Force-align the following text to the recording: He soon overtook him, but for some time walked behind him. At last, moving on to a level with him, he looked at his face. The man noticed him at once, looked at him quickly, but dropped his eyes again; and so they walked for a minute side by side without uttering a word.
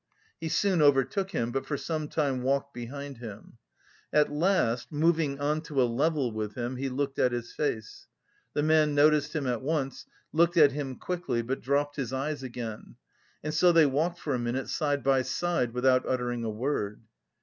He 0.39 0.49
soon 0.49 0.81
overtook 0.81 1.29
him, 1.29 1.51
but 1.51 1.67
for 1.67 1.77
some 1.77 2.07
time 2.07 2.41
walked 2.41 2.73
behind 2.73 3.19
him. 3.19 3.59
At 4.11 4.31
last, 4.31 4.91
moving 4.91 5.39
on 5.39 5.61
to 5.65 5.79
a 5.79 5.83
level 5.85 6.31
with 6.31 6.55
him, 6.55 6.77
he 6.77 6.89
looked 6.89 7.19
at 7.19 7.31
his 7.31 7.51
face. 7.53 8.07
The 8.55 8.63
man 8.63 8.95
noticed 8.95 9.35
him 9.35 9.45
at 9.45 9.61
once, 9.61 10.07
looked 10.33 10.57
at 10.57 10.71
him 10.71 10.95
quickly, 10.95 11.43
but 11.43 11.61
dropped 11.61 11.97
his 11.97 12.11
eyes 12.11 12.41
again; 12.41 12.95
and 13.43 13.53
so 13.53 13.71
they 13.71 13.85
walked 13.85 14.17
for 14.17 14.33
a 14.33 14.39
minute 14.39 14.69
side 14.69 15.03
by 15.03 15.21
side 15.21 15.71
without 15.71 16.03
uttering 16.07 16.43
a 16.43 16.49
word. 16.49 17.03